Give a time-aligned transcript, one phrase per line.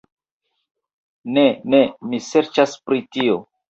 [1.37, 1.45] Ne,
[1.75, 3.43] ne, mi ŝercas pri tio